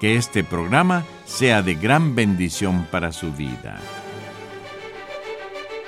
[0.00, 3.78] que este programa sea de gran bendición para su vida.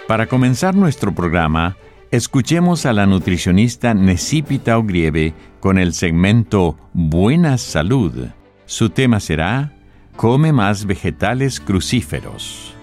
[0.07, 1.77] Para comenzar nuestro programa,
[2.11, 8.29] escuchemos a la nutricionista Necipita Ogrieve con el segmento Buena Salud.
[8.65, 9.73] Su tema será
[10.17, 12.78] Come más vegetales crucíferos.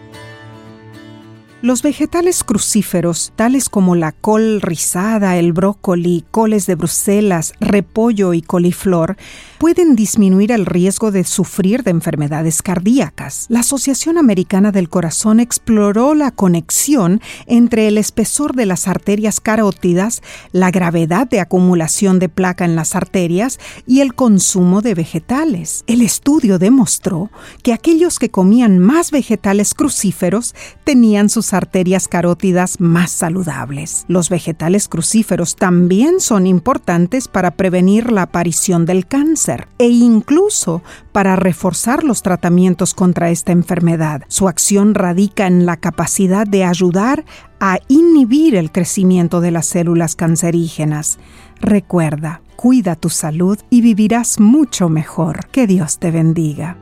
[1.65, 8.43] Los vegetales crucíferos, tales como la col rizada, el brócoli, coles de Bruselas, repollo y
[8.43, 9.17] coliflor,
[9.57, 13.47] pueden disminuir el riesgo de sufrir de enfermedades cardíacas.
[13.49, 20.21] La Asociación Americana del Corazón exploró la conexión entre el espesor de las arterias carótidas,
[20.51, 25.83] la gravedad de acumulación de placa en las arterias y el consumo de vegetales.
[25.87, 27.31] El estudio demostró
[27.63, 34.05] que aquellos que comían más vegetales crucíferos tenían sus arterias carótidas más saludables.
[34.07, 41.35] Los vegetales crucíferos también son importantes para prevenir la aparición del cáncer e incluso para
[41.35, 44.21] reforzar los tratamientos contra esta enfermedad.
[44.27, 47.25] Su acción radica en la capacidad de ayudar
[47.59, 51.17] a inhibir el crecimiento de las células cancerígenas.
[51.59, 55.47] Recuerda, cuida tu salud y vivirás mucho mejor.
[55.47, 56.77] Que Dios te bendiga.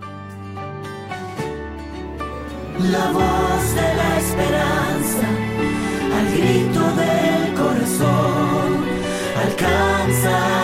[2.80, 5.28] La voz de la esperanza,
[6.18, 8.86] al grito del corazón,
[9.46, 10.63] alcanza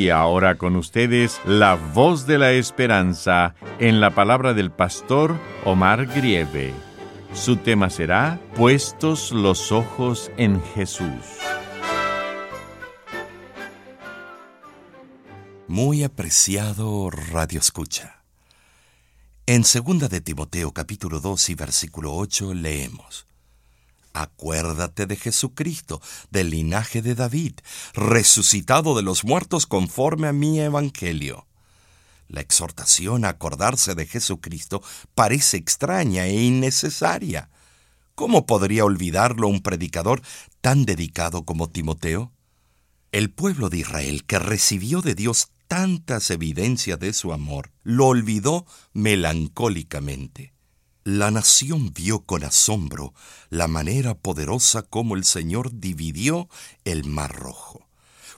[0.00, 6.06] Y ahora con ustedes la voz de la esperanza en la palabra del pastor Omar
[6.06, 6.72] Grieve.
[7.34, 11.04] Su tema será Puestos los ojos en Jesús.
[15.68, 18.22] Muy apreciado Radio Escucha.
[19.44, 23.26] En 2 de Timoteo capítulo 2 y versículo 8 leemos:
[24.12, 26.00] Acuérdate de Jesucristo,
[26.30, 27.60] del linaje de David,
[27.94, 31.46] resucitado de los muertos conforme a mi evangelio.
[32.28, 34.82] La exhortación a acordarse de Jesucristo
[35.14, 37.50] parece extraña e innecesaria.
[38.14, 40.22] ¿Cómo podría olvidarlo un predicador
[40.60, 42.32] tan dedicado como Timoteo?
[43.12, 48.66] El pueblo de Israel, que recibió de Dios tantas evidencias de su amor, lo olvidó
[48.92, 50.52] melancólicamente.
[51.04, 53.14] La nación vio con asombro
[53.48, 56.50] la manera poderosa como el Señor dividió
[56.84, 57.88] el mar rojo.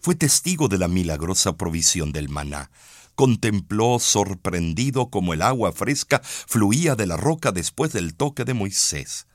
[0.00, 2.70] Fue testigo de la milagrosa provisión del maná.
[3.16, 9.26] Contempló sorprendido como el agua fresca fluía de la roca después del toque de Moisés.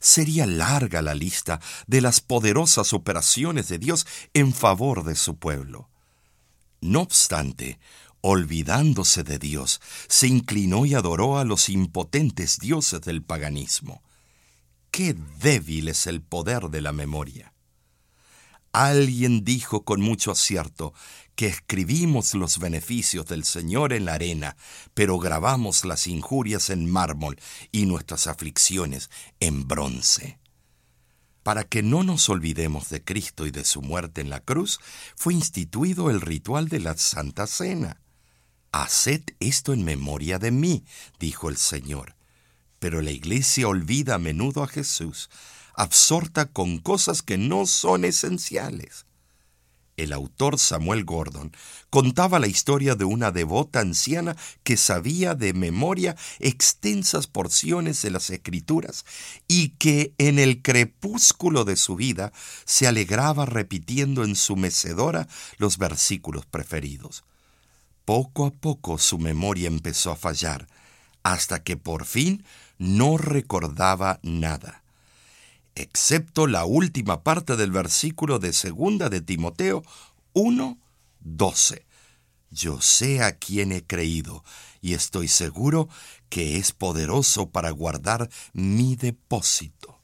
[0.00, 5.88] Sería larga la lista de las poderosas operaciones de Dios en favor de su pueblo.
[6.80, 7.78] No obstante,
[8.20, 14.02] olvidándose de Dios, se inclinó y adoró a los impotentes dioses del paganismo.
[14.90, 17.54] Qué débil es el poder de la memoria.
[18.72, 20.94] Alguien dijo con mucho acierto
[21.34, 24.56] que escribimos los beneficios del Señor en la arena,
[24.94, 27.40] pero grabamos las injurias en mármol
[27.72, 30.38] y nuestras aflicciones en bronce.
[31.42, 34.78] Para que no nos olvidemos de Cristo y de su muerte en la cruz,
[35.16, 38.00] fue instituido el ritual de la Santa Cena.
[38.72, 40.84] Haced esto en memoria de mí,
[41.18, 42.14] dijo el Señor.
[42.78, 45.28] Pero la iglesia olvida a menudo a Jesús,
[45.74, 49.06] absorta con cosas que no son esenciales.
[49.96, 51.52] el autor Samuel Gordon
[51.90, 58.30] contaba la historia de una devota anciana que sabía de memoria extensas porciones de las
[58.30, 59.04] escrituras
[59.46, 62.32] y que en el crepúsculo de su vida
[62.64, 65.28] se alegraba repitiendo en su mecedora
[65.58, 67.24] los versículos preferidos.
[68.04, 70.66] Poco a poco su memoria empezó a fallar,
[71.22, 72.44] hasta que por fin
[72.78, 74.80] no recordaba nada
[75.74, 79.82] excepto la última parte del versículo de segunda de Timoteo
[80.32, 80.78] 1,
[81.20, 81.86] 12.
[82.50, 84.44] Yo sé a quién he creído
[84.80, 85.88] y estoy seguro
[86.28, 89.99] que es poderoso para guardar mi depósito.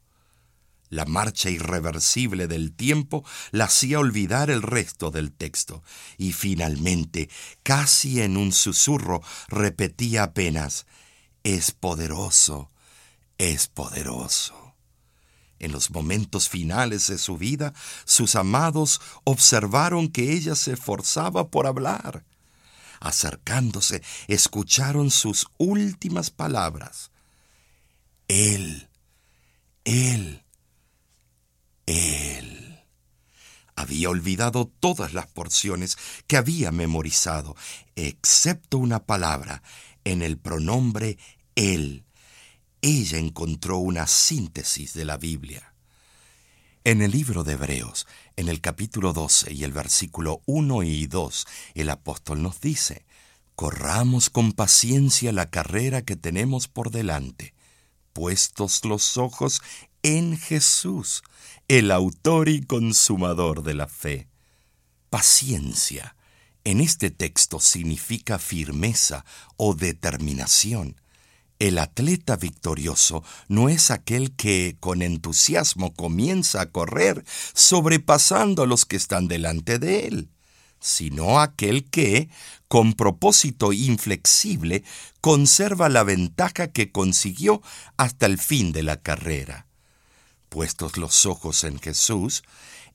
[0.89, 5.83] La marcha irreversible del tiempo la hacía olvidar el resto del texto,
[6.17, 7.29] y finalmente,
[7.63, 10.87] casi en un susurro, repetía apenas,
[11.43, 12.71] es poderoso,
[13.39, 14.75] es poderoso.
[15.59, 17.73] En los momentos finales de su vida,
[18.05, 22.25] sus amados observaron que ella se esforzaba por hablar.
[23.01, 27.11] Acercándose, escucharon sus últimas palabras.
[28.29, 28.89] Él,
[29.85, 30.46] él,
[31.87, 32.85] él.
[33.75, 37.57] Había olvidado todas las porciones que había memorizado,
[37.95, 39.63] excepto una palabra
[40.05, 41.19] en el pronombre
[41.55, 42.07] él
[42.87, 45.75] ella encontró una síntesis de la Biblia.
[46.85, 48.07] En el libro de Hebreos,
[48.37, 53.05] en el capítulo 12 y el versículo 1 y 2, el apóstol nos dice,
[53.57, 57.55] Corramos con paciencia la carrera que tenemos por delante,
[58.13, 59.63] puestos los ojos
[60.03, 61.25] en Jesús,
[61.69, 64.29] el autor y consumador de la fe.
[65.11, 66.15] Paciencia
[66.63, 69.25] en este texto significa firmeza
[69.57, 71.01] o determinación.
[71.59, 77.25] El atleta victorioso no es aquel que con entusiasmo comienza a correr
[77.55, 80.29] sobrepasando a los que están delante de él,
[80.79, 82.29] sino aquel que,
[82.69, 84.85] con propósito inflexible,
[85.21, 87.61] conserva la ventaja que consiguió
[87.97, 89.66] hasta el fin de la carrera.
[90.57, 92.43] Puestos los ojos en Jesús,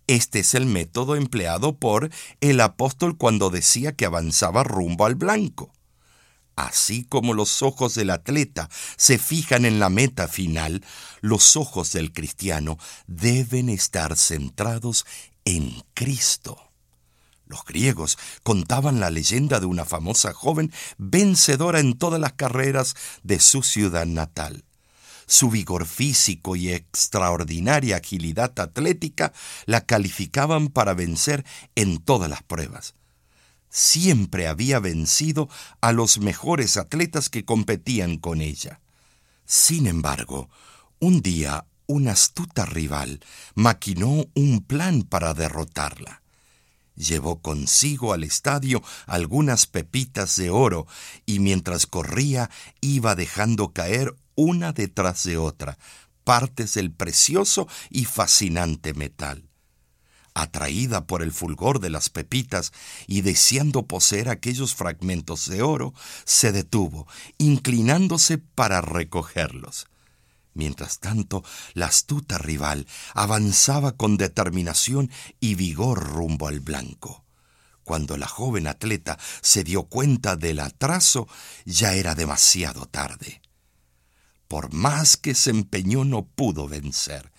[0.07, 2.09] este es el método empleado por
[2.39, 5.71] el apóstol cuando decía que avanzaba rumbo al blanco.
[6.55, 8.67] Así como los ojos del atleta
[8.97, 10.83] se fijan en la meta final,
[11.19, 15.05] los ojos del cristiano deben estar centrados
[15.45, 16.57] en Cristo.
[17.45, 23.39] Los griegos contaban la leyenda de una famosa joven vencedora en todas las carreras de
[23.39, 24.63] su ciudad natal.
[25.31, 29.31] Su vigor físico y extraordinaria agilidad atlética
[29.65, 31.45] la calificaban para vencer
[31.75, 32.95] en todas las pruebas
[33.73, 35.47] siempre había vencido
[35.79, 38.81] a los mejores atletas que competían con ella.
[39.45, 40.49] Sin embargo,
[40.99, 43.21] un día una astuta rival
[43.55, 46.21] maquinó un plan para derrotarla.
[46.97, 50.85] Llevó consigo al estadio algunas pepitas de oro
[51.25, 52.49] y mientras corría
[52.81, 55.77] iba dejando caer una detrás de otra
[56.23, 59.51] partes del precioso y fascinante metal
[60.33, 62.71] atraída por el fulgor de las pepitas
[63.07, 65.93] y deseando poseer aquellos fragmentos de oro,
[66.25, 67.07] se detuvo,
[67.37, 69.87] inclinándose para recogerlos.
[70.53, 71.43] Mientras tanto,
[71.73, 75.09] la astuta rival avanzaba con determinación
[75.39, 77.23] y vigor rumbo al blanco.
[77.83, 81.27] Cuando la joven atleta se dio cuenta del atraso,
[81.65, 83.41] ya era demasiado tarde.
[84.51, 87.31] Por más que se empeñó no pudo vencer.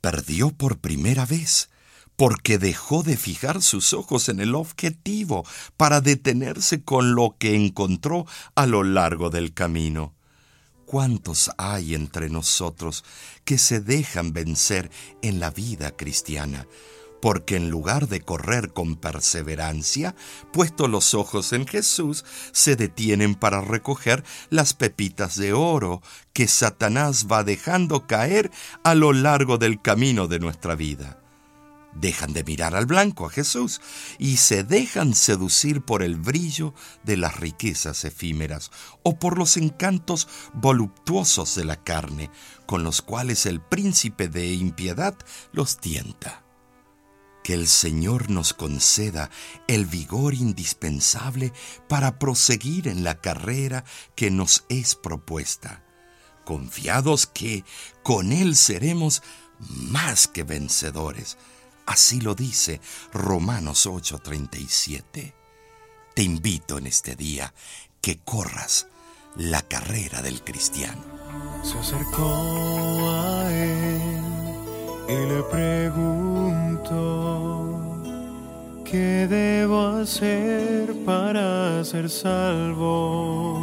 [0.00, 1.68] Perdió por primera vez
[2.16, 5.44] porque dejó de fijar sus ojos en el objetivo
[5.76, 10.14] para detenerse con lo que encontró a lo largo del camino.
[10.86, 13.04] ¿Cuántos hay entre nosotros
[13.44, 14.90] que se dejan vencer
[15.20, 16.66] en la vida cristiana?
[17.24, 20.14] Porque en lugar de correr con perseverancia,
[20.52, 26.02] puesto los ojos en Jesús, se detienen para recoger las pepitas de oro
[26.34, 28.50] que Satanás va dejando caer
[28.82, 31.18] a lo largo del camino de nuestra vida
[31.94, 33.80] dejan de mirar al blanco, a Jesús,
[34.18, 38.70] y se dejan seducir por el brillo de las riquezas efímeras
[39.02, 42.30] o por los encantos voluptuosos de la carne,
[42.66, 45.14] con los cuales el príncipe de impiedad
[45.52, 46.43] los tienta.
[47.44, 49.30] Que el Señor nos conceda
[49.68, 51.52] el vigor indispensable
[51.88, 53.84] para proseguir en la carrera
[54.16, 55.84] que nos es propuesta,
[56.44, 57.64] confiados que
[58.02, 59.22] con Él seremos
[59.60, 61.36] más que vencedores,
[61.86, 62.80] Así lo dice
[63.12, 65.34] Romanos 8:37.
[66.14, 67.52] Te invito en este día
[68.00, 68.86] que corras
[69.36, 71.02] la carrera del cristiano.
[71.62, 74.00] Se acercó a él
[75.08, 77.33] y le preguntó,
[78.94, 83.58] ¿Qué debo hacer para ser salvo?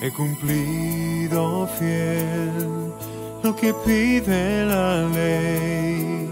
[0.00, 2.94] He cumplido fiel
[3.42, 6.26] lo que pide la ley,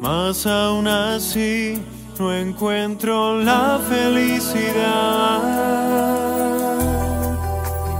[0.00, 1.78] mas aún así
[2.18, 5.42] no encuentro la felicidad.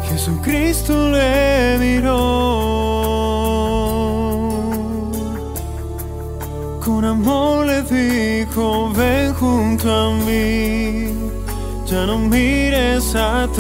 [0.08, 2.65] Jesucristo le miró
[6.87, 11.12] con amor le dijo, ven junto a mí,
[11.85, 13.59] ya no mires atrás,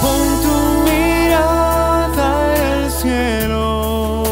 [0.00, 0.56] pon tu
[0.88, 4.22] mirada en el cielo,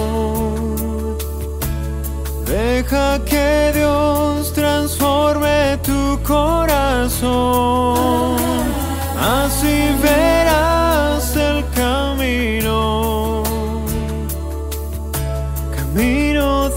[2.47, 7.96] deja que Dios transforme tu corazón,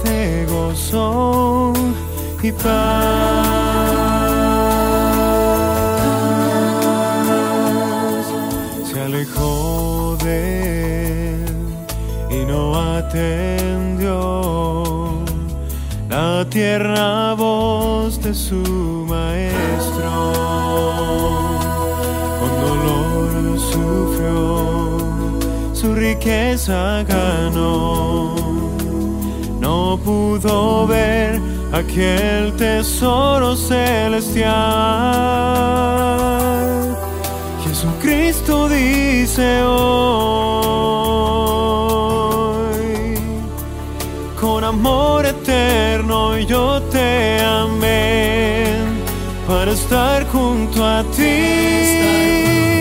[0.03, 1.73] de gozo
[2.41, 3.85] y paz.
[8.91, 11.45] Se alejó de él
[12.29, 14.19] y no atendió
[16.09, 20.33] la tierna voz de su maestro.
[22.39, 25.37] Con dolor sufrió,
[25.73, 28.58] su riqueza ganó.
[29.97, 31.41] Pudo ver
[31.73, 34.49] aquel tesoro celestial.
[37.63, 39.79] Jesucristo dice hoy,
[44.39, 48.75] con amor eterno yo te amé
[49.47, 52.78] para estar junto a ti.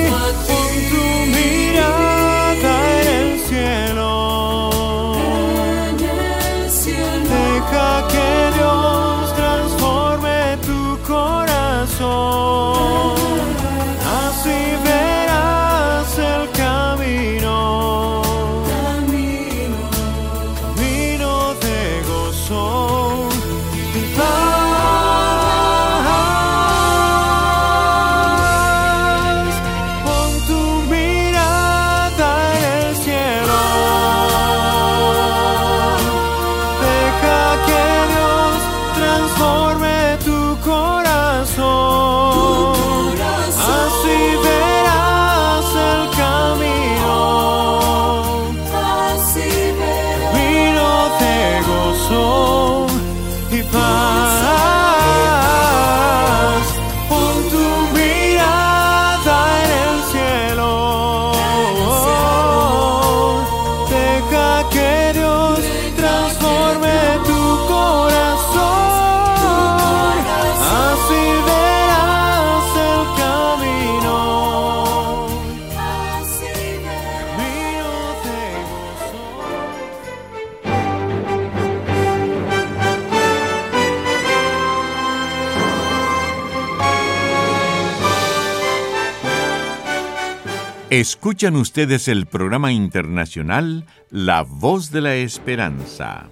[90.90, 96.30] Escuchan ustedes el programa internacional La Voz de la Esperanza.